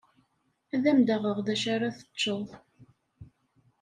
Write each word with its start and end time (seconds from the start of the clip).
Ad 0.75 0.83
am-d-aɣeɣ 0.91 1.37
d 1.45 1.47
acu 1.53 1.67
ara 1.75 1.95
teččeḍ. 1.97 2.47